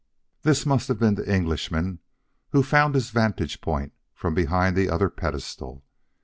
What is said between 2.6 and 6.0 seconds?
found his vantage point from behind the other pedestal.